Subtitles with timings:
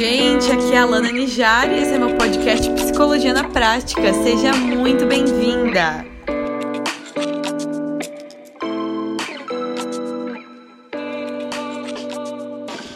[0.00, 0.50] gente!
[0.50, 4.14] Aqui é a Alana Nijar e esse é meu podcast Psicologia na Prática.
[4.14, 6.09] Seja muito bem-vinda!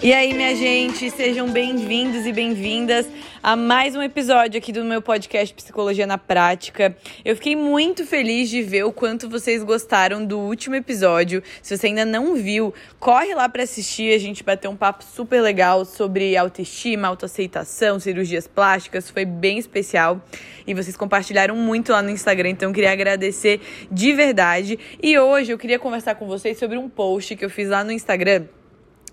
[0.05, 3.09] E aí, minha gente, sejam bem-vindos e bem-vindas
[3.43, 6.95] a mais um episódio aqui do meu podcast Psicologia na Prática.
[7.25, 11.43] Eu fiquei muito feliz de ver o quanto vocês gostaram do último episódio.
[11.63, 14.15] Se você ainda não viu, corre lá para assistir.
[14.15, 19.09] A gente bateu um papo super legal sobre autoestima, autoaceitação, cirurgias plásticas.
[19.09, 20.23] Foi bem especial
[20.67, 23.59] e vocês compartilharam muito lá no Instagram, então eu queria agradecer
[23.91, 24.79] de verdade.
[25.03, 27.91] E hoje eu queria conversar com vocês sobre um post que eu fiz lá no
[27.91, 28.45] Instagram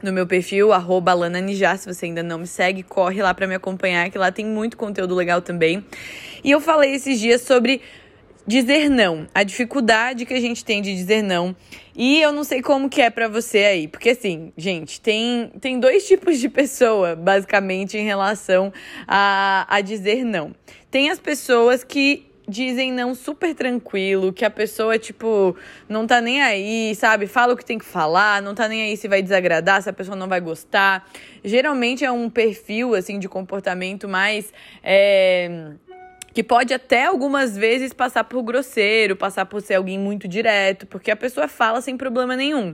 [0.06, 3.56] no meu perfil, arroba Nijar, se você ainda não me segue, corre lá para me
[3.56, 5.86] acompanhar, que lá tem muito conteúdo legal também.
[6.44, 7.82] E eu falei esses dias sobre
[8.46, 11.56] dizer não, a dificuldade que a gente tem de dizer não.
[11.96, 15.80] E eu não sei como que é para você aí, porque assim, gente, tem, tem
[15.80, 18.72] dois tipos de pessoa, basicamente, em relação
[19.08, 20.56] a, a dizer não.
[20.90, 25.56] Tem as pessoas que dizem não super tranquilo, que a pessoa, tipo,
[25.88, 27.28] não tá nem aí, sabe?
[27.28, 29.94] Fala o que tem que falar, não tá nem aí se vai desagradar, se a
[29.94, 31.08] pessoa não vai gostar.
[31.44, 34.54] Geralmente é um perfil, assim, de comportamento mais.
[34.84, 35.72] É
[36.34, 41.12] que pode até algumas vezes passar por grosseiro, passar por ser alguém muito direto, porque
[41.12, 42.74] a pessoa fala sem problema nenhum.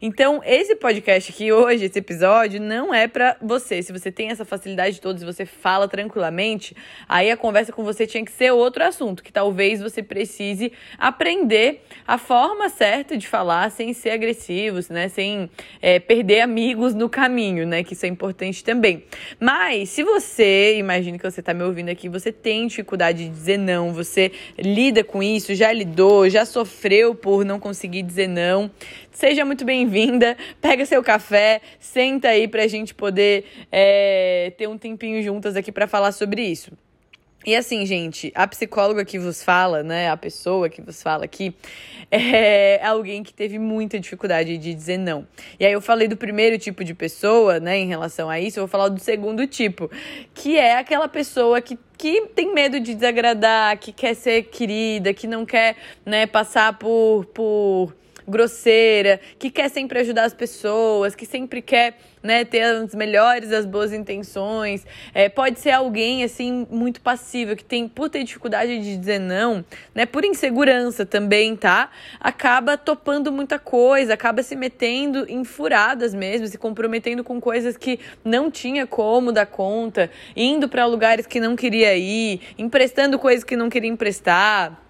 [0.00, 3.82] Então, esse podcast aqui hoje, esse episódio, não é para você.
[3.82, 6.76] Se você tem essa facilidade toda, se você fala tranquilamente,
[7.08, 11.82] aí a conversa com você tinha que ser outro assunto, que talvez você precise aprender
[12.06, 15.08] a forma certa de falar sem ser agressivo, né?
[15.08, 17.82] Sem é, perder amigos no caminho, né?
[17.82, 19.04] Que isso é importante também.
[19.40, 23.30] Mas, se você, imagine que você tá me ouvindo aqui, você tem dificuldade dificuldade de
[23.30, 28.70] dizer não, você lida com isso, já lidou, já sofreu por não conseguir dizer não,
[29.12, 30.36] seja muito bem-vinda.
[30.60, 35.86] Pega seu café, senta aí pra gente poder é, ter um tempinho juntas aqui para
[35.86, 36.72] falar sobre isso.
[37.48, 41.54] E assim, gente, a psicóloga que vos fala, né, a pessoa que vos fala aqui,
[42.10, 45.26] é alguém que teve muita dificuldade de dizer não.
[45.58, 48.64] E aí eu falei do primeiro tipo de pessoa, né, em relação a isso, eu
[48.64, 49.90] vou falar do segundo tipo,
[50.34, 55.26] que é aquela pessoa que que tem medo de desagradar, que quer ser querida, que
[55.26, 57.94] não quer, né, passar por, por
[58.28, 63.64] grosseira, que quer sempre ajudar as pessoas, que sempre quer né, ter as melhores, as
[63.64, 64.84] boas intenções.
[65.14, 69.64] É, pode ser alguém assim muito passivo que tem por ter dificuldade de dizer não,
[69.94, 71.90] né, por insegurança também, tá?
[72.20, 77.98] Acaba topando muita coisa, acaba se metendo em furadas mesmo, se comprometendo com coisas que
[78.24, 83.56] não tinha como dar conta, indo para lugares que não queria ir, emprestando coisas que
[83.56, 84.82] não queria emprestar.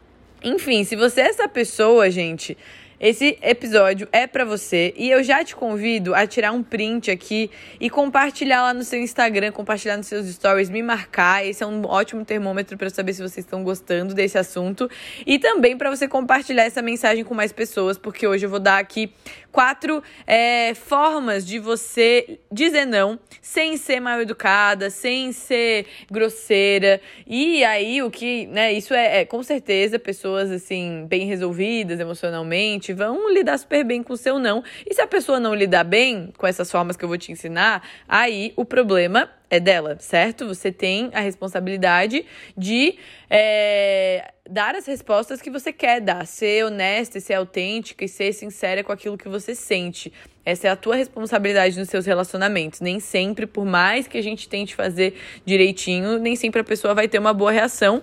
[0.43, 2.57] Enfim, se você é essa pessoa, gente,
[3.01, 7.49] esse episódio é para você e eu já te convido a tirar um print aqui
[7.81, 11.47] e compartilhar lá no seu Instagram, compartilhar nos seus stories, me marcar.
[11.47, 14.91] Esse é um ótimo termômetro para saber se vocês estão gostando desse assunto
[15.25, 18.79] e também para você compartilhar essa mensagem com mais pessoas, porque hoje eu vou dar
[18.79, 19.13] aqui
[19.53, 27.01] quatro é, formas de você dizer não sem ser mal educada, sem ser grosseira.
[27.27, 32.88] E aí o que, né, isso é, é com certeza pessoas assim bem resolvidas emocionalmente
[32.93, 34.63] vão lidar super bem com o seu não.
[34.87, 37.83] E se a pessoa não lidar bem com essas formas que eu vou te ensinar,
[38.09, 40.47] aí o problema é dela, certo?
[40.47, 42.25] Você tem a responsabilidade
[42.57, 42.99] de
[43.31, 48.85] é, dar as respostas que você quer dar, ser honesta, ser autêntica e ser sincera
[48.85, 50.13] com aquilo que você sente.
[50.45, 52.81] Essa é a tua responsabilidade nos seus relacionamentos.
[52.81, 57.09] Nem sempre, por mais que a gente tente fazer direitinho, nem sempre a pessoa vai
[57.09, 58.03] ter uma boa reação.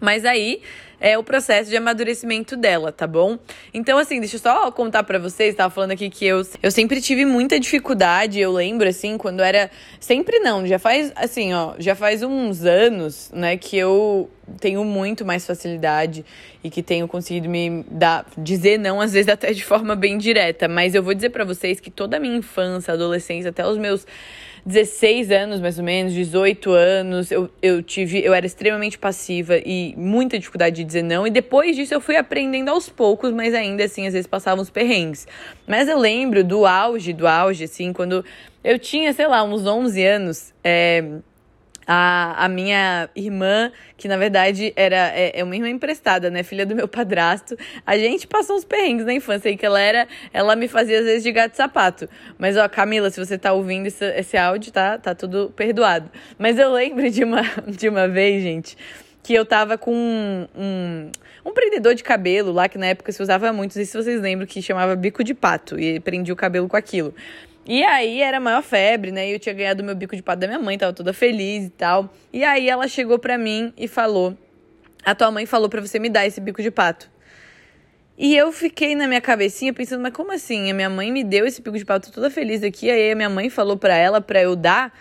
[0.00, 0.60] Mas aí
[1.00, 3.38] é o processo de amadurecimento dela, tá bom?
[3.72, 7.00] Então, assim, deixa eu só contar para vocês, tava falando aqui que eu, eu sempre
[7.00, 9.70] tive muita dificuldade, eu lembro, assim, quando era.
[10.00, 14.30] Sempre não, já faz, assim, ó, já faz uns anos, né, que eu
[14.60, 16.24] tenho muito mais facilidade
[16.62, 20.68] e que tenho conseguido me dar, dizer não, às vezes até de forma bem direta.
[20.68, 24.06] Mas eu vou dizer para vocês que toda a minha infância, adolescência, até os meus
[24.66, 29.94] 16 anos, mais ou menos, 18 anos, eu, eu tive, eu era extremamente passiva e
[29.96, 31.24] muita dificuldade de dizer não.
[31.24, 34.68] E depois disso eu fui aprendendo aos poucos, mas ainda assim, às vezes passavam os
[34.68, 35.28] perrengues.
[35.68, 38.24] Mas eu lembro do auge, do auge, assim, quando
[38.64, 41.04] eu tinha, sei lá, uns 11 anos, é,
[41.86, 46.42] a, a minha irmã, que na verdade era é, é, uma irmã emprestada, né?
[46.42, 47.56] Filha do meu padrasto.
[47.86, 50.08] A gente passou uns perrengues na infância aí que ela era.
[50.32, 52.08] Ela me fazia às vezes de gato e sapato.
[52.38, 56.10] Mas, ó, Camila, se você tá ouvindo esse, esse áudio, tá, tá tudo perdoado.
[56.38, 58.76] Mas eu lembro de uma, de uma vez, gente,
[59.22, 61.10] que eu tava com um, um,
[61.44, 64.20] um, prendedor de cabelo lá, que na época se usava muito, não sei se vocês
[64.20, 67.14] lembram, que chamava bico de pato, e prendia o cabelo com aquilo.
[67.68, 69.28] E aí era a maior febre, né?
[69.28, 72.12] Eu tinha ganhado meu bico de pato da minha mãe, tava toda feliz e tal.
[72.32, 74.36] E aí ela chegou pra mim e falou:
[75.04, 77.10] A tua mãe falou pra você me dar esse bico de pato.
[78.18, 80.70] E eu fiquei na minha cabecinha pensando, mas como assim?
[80.70, 83.28] A minha mãe me deu esse bico de pato toda feliz aqui, aí a minha
[83.28, 84.96] mãe falou pra ela pra eu dar.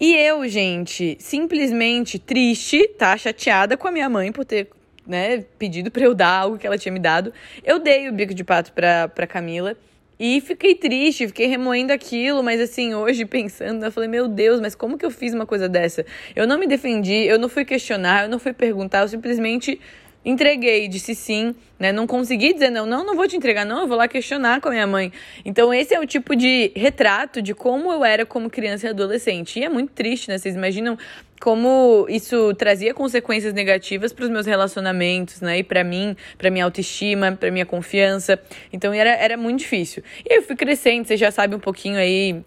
[0.00, 3.16] E eu, gente, simplesmente triste, tá?
[3.16, 4.70] Chateada com a minha mãe por ter,
[5.06, 7.34] né, pedido pra eu dar algo que ela tinha me dado.
[7.64, 9.76] Eu dei o bico de pato pra, pra Camila.
[10.20, 14.74] E fiquei triste, fiquei remoendo aquilo, mas assim, hoje pensando, eu falei, meu Deus, mas
[14.74, 16.04] como que eu fiz uma coisa dessa?
[16.34, 19.80] Eu não me defendi, eu não fui questionar, eu não fui perguntar, eu simplesmente
[20.24, 21.92] entreguei, disse sim, né?
[21.92, 24.68] Não consegui dizer não, não, não vou te entregar, não, eu vou lá questionar com
[24.68, 25.12] a minha mãe.
[25.44, 29.58] Então, esse é o tipo de retrato de como eu era como criança e adolescente.
[29.58, 30.38] E é muito triste, né?
[30.38, 30.98] Vocês imaginam
[31.40, 35.58] como isso trazia consequências negativas para os meus relacionamentos, né?
[35.58, 38.38] E para mim, para minha autoestima, para minha confiança.
[38.72, 40.02] Então, era, era muito difícil.
[40.28, 42.42] E eu fui crescendo, você já sabe um pouquinho aí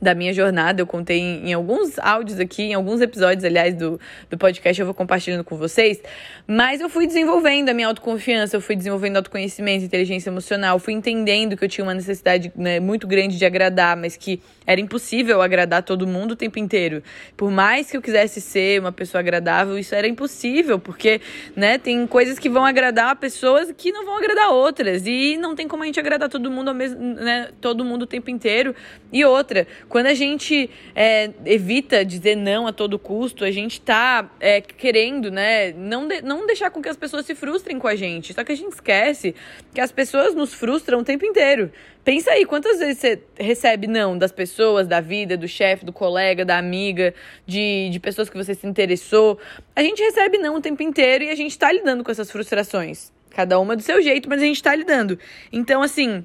[0.00, 0.80] da minha jornada.
[0.80, 4.86] Eu contei em, em, alguns áudios aqui, em alguns episódios, aliás, do, do podcast, eu
[4.86, 6.00] vou compartilhando com vocês.
[6.46, 11.56] Mas eu fui desenvolvendo a minha autoconfiança, eu fui desenvolvendo autoconhecimento, inteligência emocional, fui entendendo
[11.56, 15.82] que eu tinha uma necessidade né, muito grande de agradar, mas que era impossível agradar
[15.82, 17.02] todo mundo o tempo inteiro.
[17.36, 21.20] Por mais que eu quisesse ser uma pessoa agradável, isso era impossível, porque
[21.56, 25.06] né, tem coisas que vão agradar pessoas que não vão agradar outras.
[25.06, 28.30] E não tem como a gente agradar todo mundo mesmo, né, todo mundo o tempo
[28.30, 28.74] inteiro.
[29.12, 34.30] E outra, quando a gente é, evita dizer não a todo custo, a gente tá
[34.38, 37.96] é, querendo, né, não, de, não deixar com que as pessoas se frustrem com a
[37.96, 38.32] gente.
[38.32, 39.34] Só que a gente esquece
[39.74, 41.72] que as pessoas nos frustram o tempo inteiro.
[42.04, 46.44] Pensa aí, quantas vezes você recebe não das pessoas, da vida, do chefe, do colega,
[46.44, 47.12] da amiga,
[47.44, 49.40] de, de pessoas que você se interessou.
[49.74, 53.12] A gente recebe não o tempo inteiro e a gente tá lidando com essas frustrações.
[53.30, 55.18] Cada uma do seu jeito, mas a gente tá lidando.
[55.52, 56.24] Então, assim,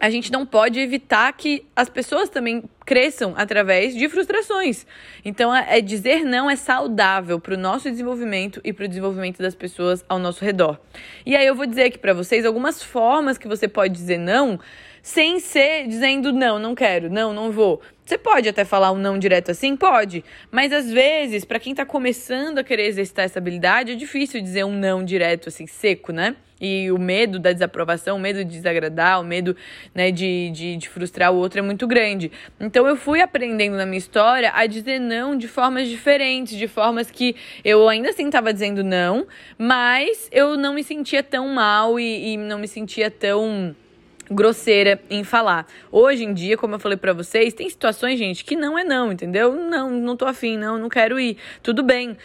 [0.00, 4.86] a gente não pode evitar que as pessoas também cresçam através de frustrações.
[5.24, 9.42] Então, é, é dizer não é saudável para o nosso desenvolvimento e para o desenvolvimento
[9.42, 10.78] das pessoas ao nosso redor.
[11.26, 14.58] E aí eu vou dizer aqui para vocês algumas formas que você pode dizer não
[15.02, 17.80] sem ser dizendo não, não quero, não, não vou.
[18.04, 19.76] Você pode até falar um não direto assim?
[19.76, 20.24] Pode.
[20.50, 24.64] Mas às vezes, para quem tá começando a querer exercitar essa habilidade, é difícil dizer
[24.64, 26.36] um não direto, assim, seco, né?
[26.60, 29.56] E o medo da desaprovação, o medo de desagradar, o medo
[29.94, 32.32] né, de, de, de, frustrar o outro é muito grande.
[32.58, 37.10] Então eu fui aprendendo na minha história a dizer não de formas diferentes, de formas
[37.10, 39.26] que eu ainda assim estava dizendo não,
[39.56, 43.74] mas eu não me sentia tão mal e, e não me sentia tão
[44.30, 45.66] grosseira em falar.
[45.90, 49.12] Hoje em dia, como eu falei para vocês, tem situações, gente, que não é não,
[49.12, 49.52] entendeu?
[49.52, 51.36] Não, não tô afim, não, não quero ir.
[51.62, 52.16] Tudo bem.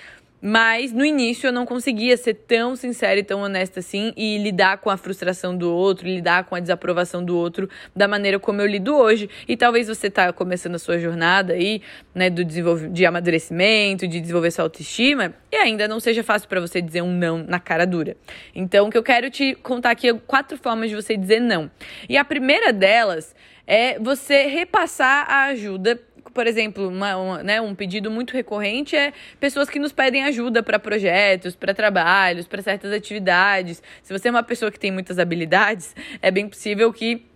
[0.45, 4.79] Mas no início eu não conseguia ser tão sincera e tão honesta assim e lidar
[4.79, 8.67] com a frustração do outro, lidar com a desaprovação do outro da maneira como eu
[8.67, 9.29] lido hoje.
[9.47, 11.81] E talvez você tá começando a sua jornada aí,
[12.13, 16.81] né, do de amadurecimento, de desenvolver sua autoestima, e ainda não seja fácil para você
[16.81, 18.17] dizer um não na cara dura.
[18.53, 21.71] Então, o que eu quero te contar aqui é quatro formas de você dizer não.
[22.09, 23.33] E a primeira delas
[23.65, 25.97] é você repassar a ajuda
[26.33, 30.63] por exemplo, uma, uma, né, um pedido muito recorrente é pessoas que nos pedem ajuda
[30.63, 33.81] para projetos, para trabalhos, para certas atividades.
[34.01, 37.32] Se você é uma pessoa que tem muitas habilidades, é bem possível que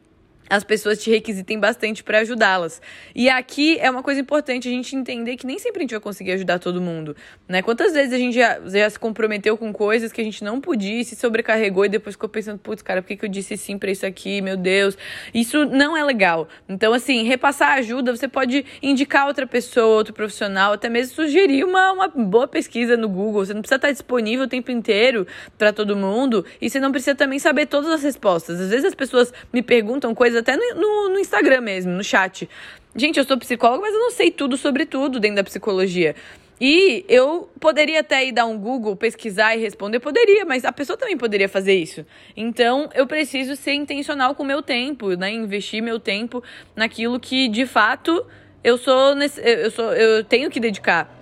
[0.49, 2.81] as pessoas te requisitem bastante para ajudá-las.
[3.13, 5.99] E aqui é uma coisa importante a gente entender que nem sempre a gente vai
[5.99, 7.15] conseguir ajudar todo mundo,
[7.47, 7.61] né?
[7.61, 11.03] Quantas vezes a gente já, já se comprometeu com coisas que a gente não podia,
[11.03, 13.91] se sobrecarregou e depois ficou pensando, putz, cara, por que, que eu disse sim para
[13.91, 14.41] isso aqui?
[14.41, 14.97] Meu Deus.
[15.33, 16.47] Isso não é legal.
[16.67, 21.91] Então, assim, repassar ajuda, você pode indicar outra pessoa, outro profissional, até mesmo sugerir uma,
[21.91, 23.45] uma boa pesquisa no Google.
[23.45, 25.27] Você não precisa estar disponível o tempo inteiro
[25.57, 28.59] para todo mundo e você não precisa também saber todas as respostas.
[28.59, 32.49] Às vezes as pessoas me perguntam coisas até no, no, no Instagram mesmo, no chat.
[32.95, 36.15] Gente, eu sou psicóloga, mas eu não sei tudo sobre tudo dentro da psicologia.
[36.59, 40.97] E eu poderia até ir dar um Google, pesquisar e responder, poderia, mas a pessoa
[40.97, 42.03] também poderia fazer isso.
[42.35, 45.31] Então, eu preciso ser intencional com o meu tempo, né?
[45.31, 46.43] Investir meu tempo
[46.75, 48.25] naquilo que de fato
[48.63, 51.16] eu sou, eu sou eu tenho que dedicar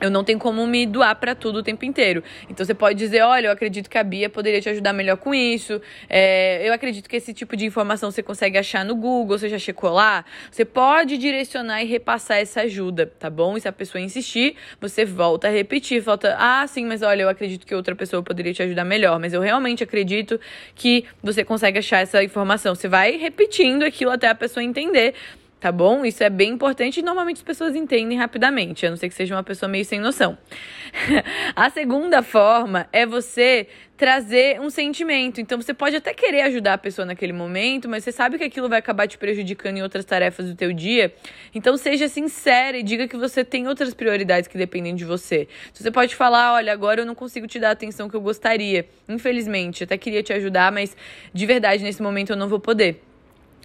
[0.00, 2.24] eu não tenho como me doar para tudo o tempo inteiro.
[2.48, 5.34] Então você pode dizer, olha, eu acredito que a Bia poderia te ajudar melhor com
[5.34, 5.80] isso.
[6.08, 9.58] É, eu acredito que esse tipo de informação você consegue achar no Google, você já
[9.58, 10.24] checou lá.
[10.50, 13.56] Você pode direcionar e repassar essa ajuda, tá bom?
[13.56, 16.02] E se a pessoa insistir, você volta a repetir.
[16.02, 19.18] Falta, ah, sim, mas olha, eu acredito que outra pessoa poderia te ajudar melhor.
[19.18, 20.40] Mas eu realmente acredito
[20.74, 22.74] que você consegue achar essa informação.
[22.74, 25.14] Você vai repetindo aquilo até a pessoa entender
[25.60, 26.04] tá bom?
[26.04, 29.34] Isso é bem importante e normalmente as pessoas entendem rapidamente, a não ser que seja
[29.34, 30.38] uma pessoa meio sem noção.
[31.54, 33.68] a segunda forma é você
[34.00, 35.42] trazer um sentimento.
[35.42, 38.66] Então você pode até querer ajudar a pessoa naquele momento, mas você sabe que aquilo
[38.66, 41.14] vai acabar te prejudicando em outras tarefas do teu dia.
[41.54, 45.46] Então seja sincera e diga que você tem outras prioridades que dependem de você.
[45.74, 48.88] Você pode falar, olha, agora eu não consigo te dar a atenção que eu gostaria.
[49.06, 50.96] Infelizmente, até queria te ajudar, mas
[51.34, 53.09] de verdade nesse momento eu não vou poder.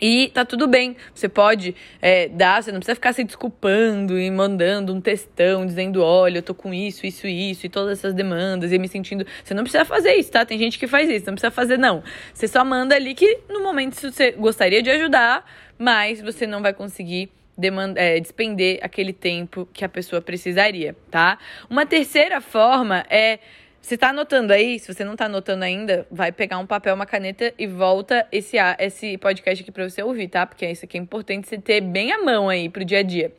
[0.01, 0.97] E tá tudo bem.
[1.13, 6.01] Você pode é, dar, você não precisa ficar se desculpando e mandando um textão dizendo:
[6.01, 9.25] olha, eu tô com isso, isso, isso, e todas essas demandas, e me sentindo.
[9.43, 10.45] Você não precisa fazer isso, tá?
[10.45, 12.03] Tem gente que faz isso, não precisa fazer, não.
[12.33, 15.45] Você só manda ali que no momento você gostaria de ajudar,
[15.77, 21.37] mas você não vai conseguir demanda, é, despender aquele tempo que a pessoa precisaria, tá?
[21.69, 23.39] Uma terceira forma é
[23.85, 24.79] você tá anotando aí?
[24.79, 28.57] Se você não tá anotando ainda, vai pegar um papel, uma caneta e volta esse,
[28.79, 30.43] esse podcast aqui pra você ouvir, tá?
[30.45, 33.31] Porque isso aqui é importante você ter bem a mão aí pro dia a dia.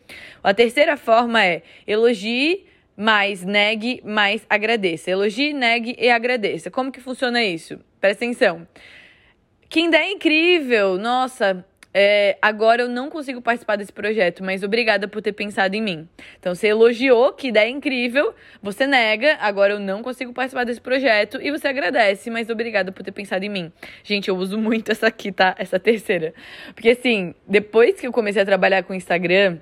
[0.44, 2.64] A terceira forma é elogie
[2.96, 5.10] mais negue, mais agradeça.
[5.10, 6.70] Elogie, negue e agradeça.
[6.70, 7.80] Como que funciona isso?
[8.00, 8.68] Presta atenção.
[9.68, 11.64] Quem é incrível, nossa,
[11.98, 16.06] é, agora eu não consigo participar desse projeto, mas obrigada por ter pensado em mim.
[16.38, 21.40] Então você elogiou, que ideia incrível, você nega, agora eu não consigo participar desse projeto,
[21.40, 23.72] e você agradece, mas obrigada por ter pensado em mim.
[24.04, 25.54] Gente, eu uso muito essa aqui, tá?
[25.58, 26.34] Essa terceira.
[26.74, 29.56] Porque assim, depois que eu comecei a trabalhar com Instagram,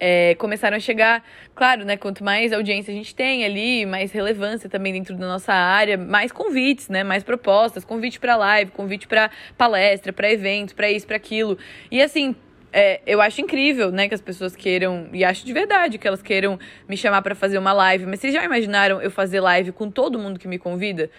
[0.00, 1.24] é, começaram a chegar,
[1.54, 1.96] claro, né?
[1.96, 6.32] Quanto mais audiência a gente tem ali, mais relevância também dentro da nossa área, mais
[6.32, 7.02] convites, né?
[7.02, 11.58] Mais propostas, convite para live, convite para palestra, para evento, para isso, para aquilo.
[11.90, 12.34] E assim,
[12.72, 16.22] é, eu acho incrível, né, que as pessoas queiram, e acho de verdade que elas
[16.22, 19.90] queiram me chamar para fazer uma live, mas vocês já imaginaram eu fazer live com
[19.90, 21.10] todo mundo que me convida?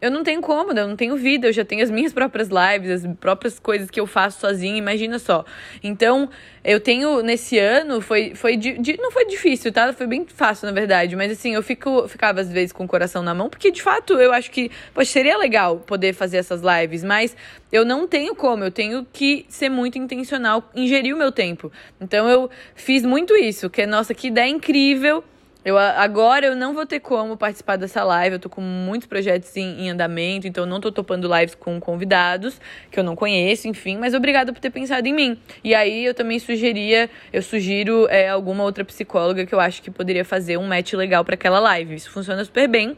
[0.00, 3.04] Eu não tenho cômodo, eu não tenho vida, eu já tenho as minhas próprias lives,
[3.04, 5.44] as próprias coisas que eu faço sozinha, imagina só.
[5.82, 6.28] Então,
[6.62, 9.92] eu tenho, nesse ano, foi, foi di, di, não foi difícil, tá?
[9.94, 13.22] Foi bem fácil, na verdade, mas assim, eu fico, ficava às vezes com o coração
[13.22, 17.02] na mão, porque de fato eu acho que, poxa, seria legal poder fazer essas lives,
[17.02, 17.34] mas
[17.72, 21.72] eu não tenho como, eu tenho que ser muito intencional, ingerir o meu tempo.
[22.00, 25.24] Então, eu fiz muito isso, que, nossa, que ideia incrível
[25.66, 28.34] eu, agora eu não vou ter como participar dessa live.
[28.34, 31.80] Eu tô com muitos projetos em, em, andamento, então eu não tô topando lives com
[31.80, 33.96] convidados que eu não conheço, enfim.
[33.96, 35.36] Mas obrigada por ter pensado em mim.
[35.64, 39.90] E aí eu também sugeria, eu sugiro é, alguma outra psicóloga que eu acho que
[39.90, 41.96] poderia fazer um match legal para aquela live.
[41.96, 42.96] Isso funciona super bem.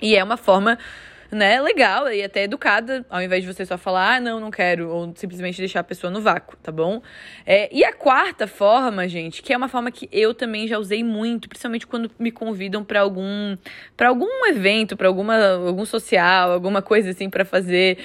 [0.00, 0.78] E é uma forma
[1.30, 4.88] né, legal e até educada, ao invés de você só falar, ah, não, não quero,
[4.88, 7.02] ou simplesmente deixar a pessoa no vácuo, tá bom?
[7.44, 11.02] É, e a quarta forma, gente, que é uma forma que eu também já usei
[11.02, 13.56] muito, principalmente quando me convidam para algum
[13.96, 17.98] para algum evento, para alguma algum social, alguma coisa assim para fazer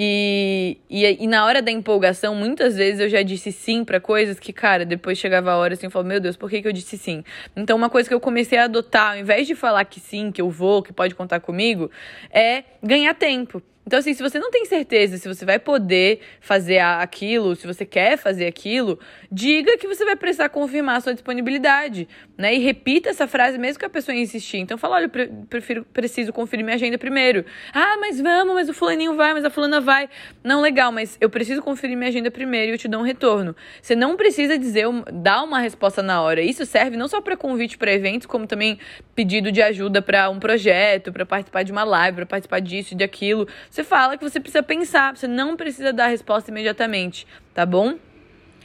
[0.00, 4.38] e, e, e, na hora da empolgação, muitas vezes eu já disse sim para coisas
[4.38, 6.72] que, cara, depois chegava a hora assim, eu falava, meu Deus, por que, que eu
[6.72, 7.24] disse sim?
[7.56, 10.40] Então, uma coisa que eu comecei a adotar, ao invés de falar que sim, que
[10.40, 11.90] eu vou, que pode contar comigo,
[12.30, 13.60] é ganhar tempo.
[13.88, 17.86] Então, assim, se você não tem certeza se você vai poder fazer aquilo, se você
[17.86, 18.98] quer fazer aquilo,
[19.32, 22.54] diga que você vai precisar confirmar a sua disponibilidade, né?
[22.54, 24.58] E repita essa frase mesmo que a pessoa insistir.
[24.58, 27.46] Então, fala, olha, eu prefiro, preciso conferir minha agenda primeiro.
[27.72, 30.10] Ah, mas vamos, mas o fulaninho vai, mas a fulana vai.
[30.44, 33.56] Não, legal, mas eu preciso conferir minha agenda primeiro e eu te dou um retorno.
[33.80, 36.42] Você não precisa dizer, dar uma resposta na hora.
[36.42, 38.78] Isso serve não só para convite para eventos, como também
[39.14, 43.02] pedido de ajuda para um projeto, para participar de uma live, para participar disso, de
[43.02, 43.48] aquilo.
[43.78, 47.96] Você fala que você precisa pensar, você não precisa dar a resposta imediatamente, tá bom?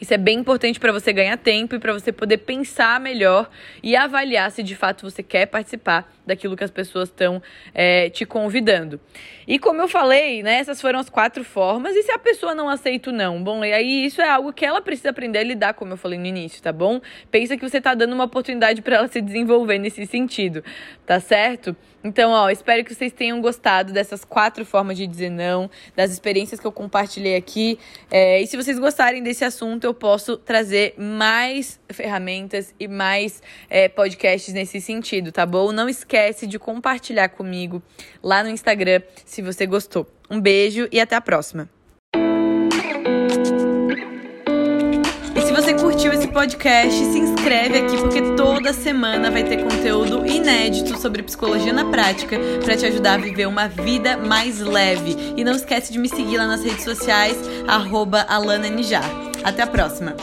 [0.01, 3.47] Isso é bem importante para você ganhar tempo e para você poder pensar melhor
[3.83, 7.41] e avaliar se de fato você quer participar daquilo que as pessoas estão
[7.73, 8.99] é, te convidando.
[9.47, 11.95] E como eu falei, né, essas foram as quatro formas.
[11.95, 13.43] E se a pessoa não aceita não?
[13.43, 16.17] Bom, e aí isso é algo que ela precisa aprender a lidar, como eu falei
[16.17, 17.01] no início, tá bom?
[17.29, 20.63] Pensa que você tá dando uma oportunidade para ela se desenvolver nesse sentido,
[21.05, 21.75] tá certo?
[22.03, 26.59] Então, ó, espero que vocês tenham gostado dessas quatro formas de dizer não, das experiências
[26.59, 27.79] que eu compartilhei aqui.
[28.11, 33.87] É, e se vocês gostarem desse assunto, eu posso trazer mais ferramentas e mais é,
[33.87, 35.71] podcasts nesse sentido, tá bom?
[35.71, 37.81] Não esquece de compartilhar comigo
[38.21, 40.07] lá no Instagram se você gostou.
[40.29, 41.67] Um beijo e até a próxima.
[45.35, 50.23] E se você curtiu esse podcast, se inscreve aqui porque toda semana vai ter conteúdo
[50.27, 55.15] inédito sobre psicologia na prática para te ajudar a viver uma vida mais leve.
[55.35, 59.09] E não esquece de me seguir lá nas redes sociais, arroba Alana Nijar.
[59.43, 60.15] Até a próxima!